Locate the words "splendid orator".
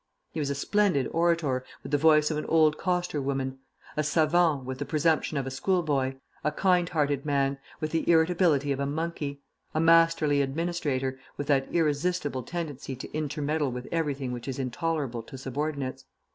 0.55-1.63